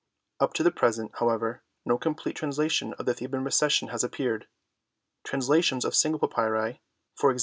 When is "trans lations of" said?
5.23-5.93